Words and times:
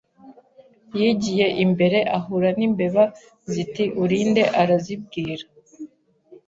Yigiye 0.99 1.47
imbere 1.63 1.99
ahura 2.17 2.49
n' 2.57 2.65
imbeba 2.67 3.03
ziti 3.51 3.83
Uri 4.03 4.19
nde 4.29 4.43
Arazibwira 4.61 5.45